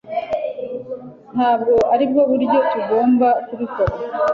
Ntabwo 1.35 1.73
aribwo 1.93 2.21
buryo 2.31 2.57
tugomba 2.71 3.27
kubikora 3.47 3.93